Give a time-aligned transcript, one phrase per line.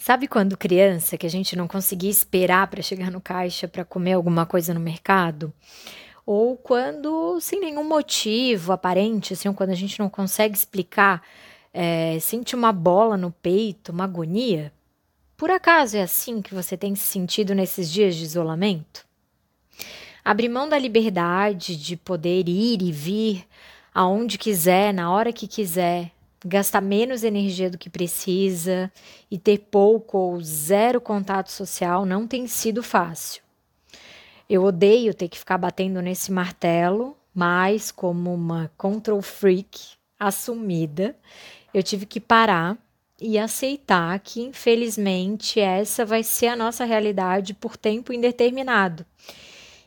[0.00, 4.14] Sabe quando criança que a gente não conseguia esperar para chegar no caixa para comer
[4.14, 5.52] alguma coisa no mercado?
[6.24, 11.22] Ou quando, sem nenhum motivo aparente, assim, quando a gente não consegue explicar,
[11.70, 14.72] é, sente uma bola no peito, uma agonia?
[15.36, 19.04] Por acaso é assim que você tem se sentido nesses dias de isolamento?
[20.24, 23.46] Abrir mão da liberdade de poder ir e vir
[23.94, 26.10] aonde quiser, na hora que quiser,
[26.44, 28.90] gastar menos energia do que precisa
[29.30, 33.42] e ter pouco ou zero contato social não tem sido fácil.
[34.48, 41.16] Eu odeio ter que ficar batendo nesse martelo, mas como uma control freak assumida,
[41.72, 42.76] eu tive que parar
[43.20, 49.04] e aceitar que, infelizmente, essa vai ser a nossa realidade por tempo indeterminado.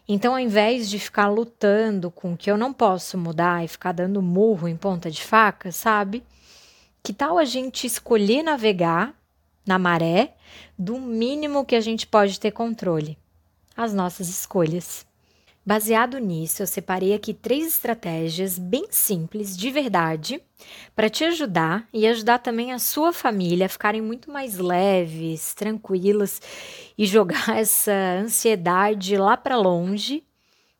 [0.07, 3.91] Então, ao invés de ficar lutando com o que eu não posso mudar e ficar
[3.91, 6.23] dando murro em ponta de faca, sabe?
[7.05, 9.13] Que tal a gente escolher navegar
[9.67, 10.37] na maré
[10.79, 13.17] do mínimo que a gente pode ter controle?
[13.75, 15.05] As nossas escolhas.
[15.65, 20.41] Baseado nisso, eu separei aqui três estratégias bem simples, de verdade,
[20.95, 26.41] para te ajudar e ajudar também a sua família a ficarem muito mais leves, tranquilas
[26.97, 27.91] e jogar essa
[28.21, 30.23] ansiedade lá para longe,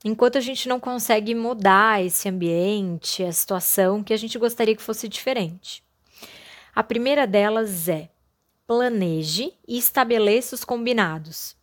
[0.06, 4.82] enquanto a gente não consegue mudar esse ambiente, a situação que a gente gostaria que
[4.82, 5.84] fosse diferente.
[6.76, 8.10] A primeira delas é
[8.66, 11.56] planeje e estabeleça os combinados.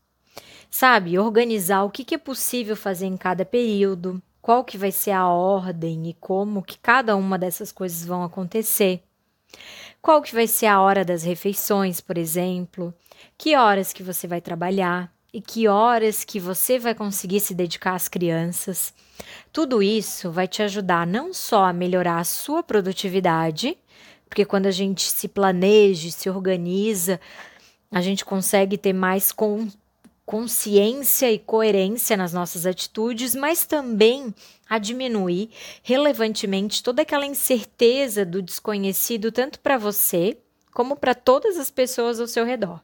[0.70, 5.27] Sabe, organizar o que, é possível fazer em cada período, qual que vai ser a
[5.27, 9.03] ordem e como que cada uma dessas coisas vão acontecer.
[10.00, 12.94] Qual que vai ser a hora das refeições, por exemplo?
[13.36, 17.94] Que horas que você vai trabalhar e que horas que você vai conseguir se dedicar
[17.94, 18.94] às crianças?
[19.53, 23.77] Tudo isso vai te ajudar não só a melhorar a sua produtividade,
[24.30, 27.20] porque quando a gente se planeja, se organiza,
[27.90, 29.68] a gente consegue ter mais con
[30.24, 34.32] consciência e coerência nas nossas atitudes, mas também
[34.68, 35.50] a diminuir
[35.82, 40.38] relevantemente toda aquela incerteza do desconhecido, tanto para você
[40.72, 42.80] como para todas as pessoas ao seu redor.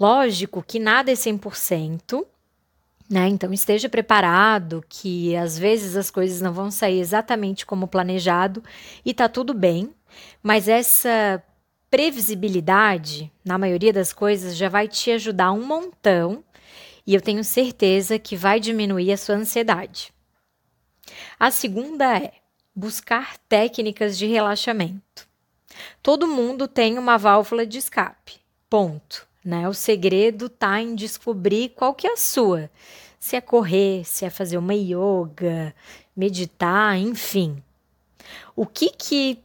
[0.00, 2.24] Lógico que nada é 100%,
[3.10, 3.28] né?
[3.28, 8.64] Então esteja preparado que às vezes as coisas não vão sair exatamente como planejado
[9.04, 9.90] e tá tudo bem.
[10.42, 11.42] Mas essa
[11.90, 16.44] previsibilidade, na maioria das coisas, já vai te ajudar um montão
[17.06, 20.12] e eu tenho certeza que vai diminuir a sua ansiedade.
[21.38, 22.32] A segunda é
[22.74, 25.26] buscar técnicas de relaxamento.
[26.02, 28.40] Todo mundo tem uma válvula de escape.
[28.68, 29.26] Ponto.
[29.44, 29.68] Né?
[29.68, 32.68] O segredo está em descobrir qual que é a sua.
[33.18, 35.74] Se é correr, se é fazer uma yoga,
[36.16, 37.62] meditar, enfim.
[38.56, 39.38] O que que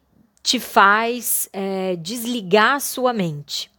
[0.43, 3.69] te faz é, desligar a sua mente.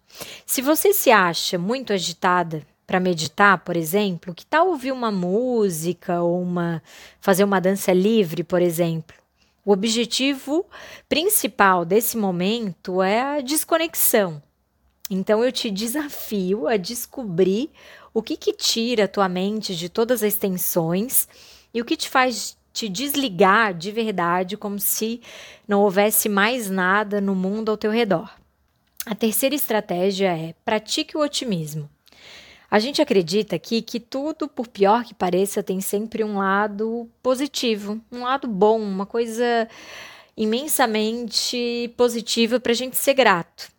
[0.47, 6.21] Se você se acha muito agitada para meditar, por exemplo, que tal ouvir uma música
[6.21, 6.83] ou uma
[7.21, 9.17] fazer uma dança livre, por exemplo?
[9.65, 10.67] O objetivo
[11.09, 14.43] principal desse momento é a desconexão.
[15.09, 17.71] Então eu te desafio a descobrir
[18.12, 21.28] o que que tira a tua mente de todas as tensões
[21.72, 25.21] e o que te faz te desligar de verdade, como se
[25.66, 28.31] não houvesse mais nada no mundo ao teu redor.
[29.05, 31.88] A terceira estratégia é pratique o otimismo.
[32.71, 38.00] A gente acredita aqui que tudo, por pior que pareça, tem sempre um lado positivo,
[38.10, 39.69] um lado bom, uma coisa
[40.34, 43.71] imensamente positiva para a gente ser grato.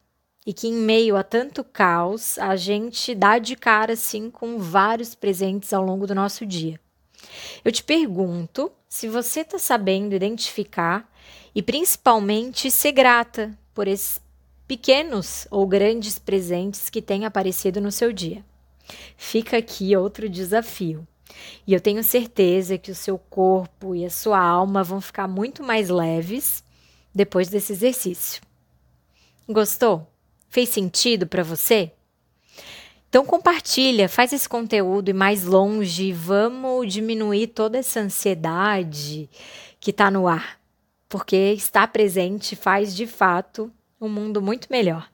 [0.45, 5.15] E que em meio a tanto caos, a gente dá de cara assim com vários
[5.15, 6.79] presentes ao longo do nosso dia.
[7.65, 11.11] Eu te pergunto se você está sabendo identificar
[11.55, 14.21] e principalmente ser grata por esses
[14.67, 18.45] pequenos ou grandes presentes que têm aparecido no seu dia.
[19.17, 21.07] Fica aqui outro desafio.
[21.65, 25.63] E eu tenho certeza que o seu corpo e a sua alma vão ficar muito
[25.63, 26.63] mais leves
[27.15, 28.43] depois desse exercício.
[29.49, 30.07] Gostou?
[30.49, 31.91] Fez sentido para você?
[33.13, 39.29] Então compartilha, faz esse conteúdo e mais longe, vamos diminuir toda essa ansiedade
[39.79, 40.59] que está no ar,
[41.07, 43.71] porque estar presente faz de fato
[44.01, 45.12] um mundo muito melhor.